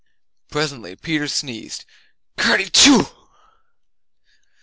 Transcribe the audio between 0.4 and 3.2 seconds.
Presently Peter sneezed "Kertyschoo!"